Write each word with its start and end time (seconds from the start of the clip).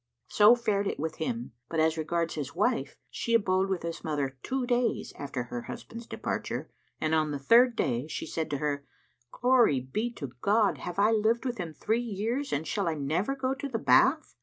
So 0.29 0.55
fared 0.55 0.87
it 0.87 0.99
with 0.99 1.17
him; 1.17 1.51
but 1.69 1.79
as 1.79 1.95
regards 1.95 2.33
his 2.33 2.55
wife, 2.55 2.97
she 3.11 3.35
abode 3.35 3.69
with 3.69 3.83
his 3.83 4.03
mother 4.03 4.35
two 4.41 4.65
days 4.65 5.13
after 5.15 5.43
her 5.43 5.61
husband's 5.61 6.07
departure, 6.07 6.71
and 6.99 7.13
on 7.13 7.29
the 7.29 7.37
third 7.37 7.75
day, 7.75 8.07
she 8.07 8.25
said 8.25 8.49
to 8.49 8.57
her, 8.57 8.83
"Glory 9.31 9.79
be 9.79 10.11
to 10.13 10.31
God! 10.41 10.79
Have 10.79 10.97
I 10.97 11.11
lived 11.11 11.45
with 11.45 11.59
him 11.59 11.75
three 11.75 12.01
years 12.01 12.51
and 12.51 12.65
shall 12.65 12.87
I 12.87 12.95
never 12.95 13.35
go 13.35 13.53
to 13.53 13.69
the 13.69 13.77
bath?" 13.77 14.33